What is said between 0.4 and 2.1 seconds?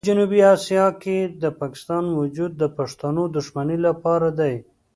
اسیا کې د پاکستان